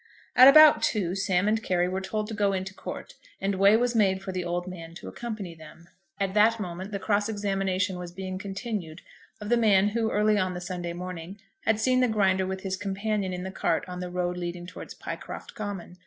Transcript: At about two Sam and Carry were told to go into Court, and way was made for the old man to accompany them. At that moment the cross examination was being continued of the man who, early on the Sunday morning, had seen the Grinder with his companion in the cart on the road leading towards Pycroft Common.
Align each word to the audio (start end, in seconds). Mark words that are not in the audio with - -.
At 0.35 0.47
about 0.47 0.81
two 0.81 1.13
Sam 1.13 1.47
and 1.47 1.61
Carry 1.61 1.87
were 1.87 2.01
told 2.01 2.27
to 2.29 2.33
go 2.33 2.53
into 2.53 2.73
Court, 2.73 3.13
and 3.39 3.53
way 3.53 3.77
was 3.77 3.93
made 3.93 4.23
for 4.23 4.31
the 4.31 4.43
old 4.43 4.65
man 4.65 4.95
to 4.95 5.07
accompany 5.07 5.53
them. 5.53 5.89
At 6.19 6.33
that 6.33 6.59
moment 6.59 6.91
the 6.91 6.97
cross 6.97 7.29
examination 7.29 7.99
was 7.99 8.11
being 8.11 8.39
continued 8.39 9.03
of 9.39 9.49
the 9.49 9.57
man 9.57 9.89
who, 9.89 10.09
early 10.09 10.39
on 10.39 10.55
the 10.55 10.59
Sunday 10.59 10.93
morning, 10.93 11.39
had 11.65 11.79
seen 11.79 11.99
the 11.99 12.07
Grinder 12.07 12.47
with 12.47 12.61
his 12.61 12.77
companion 12.77 13.31
in 13.31 13.43
the 13.43 13.51
cart 13.51 13.85
on 13.87 13.99
the 13.99 14.09
road 14.09 14.37
leading 14.37 14.65
towards 14.65 14.95
Pycroft 14.95 15.53
Common. 15.53 15.99